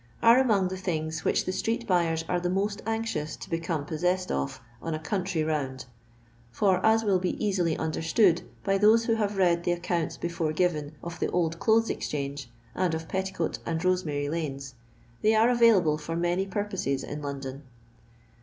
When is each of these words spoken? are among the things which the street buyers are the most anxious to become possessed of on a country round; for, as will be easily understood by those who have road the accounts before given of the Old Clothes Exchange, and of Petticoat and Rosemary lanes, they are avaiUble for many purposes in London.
are 0.23 0.39
among 0.39 0.67
the 0.69 0.77
things 0.77 1.23
which 1.23 1.45
the 1.45 1.51
street 1.51 1.85
buyers 1.85 2.25
are 2.27 2.39
the 2.39 2.49
most 2.49 2.81
anxious 2.87 3.35
to 3.35 3.51
become 3.51 3.85
possessed 3.85 4.31
of 4.31 4.59
on 4.81 4.95
a 4.95 4.99
country 4.99 5.43
round; 5.43 5.85
for, 6.49 6.83
as 6.83 7.03
will 7.03 7.19
be 7.19 7.37
easily 7.45 7.77
understood 7.77 8.41
by 8.63 8.79
those 8.79 9.05
who 9.05 9.13
have 9.13 9.37
road 9.37 9.63
the 9.63 9.71
accounts 9.71 10.17
before 10.17 10.53
given 10.53 10.95
of 11.03 11.19
the 11.19 11.29
Old 11.29 11.59
Clothes 11.59 11.91
Exchange, 11.91 12.49
and 12.73 12.95
of 12.95 13.07
Petticoat 13.07 13.59
and 13.63 13.85
Rosemary 13.85 14.27
lanes, 14.27 14.73
they 15.21 15.35
are 15.35 15.49
avaiUble 15.49 15.99
for 15.99 16.15
many 16.15 16.47
purposes 16.47 17.03
in 17.03 17.21
London. 17.21 17.61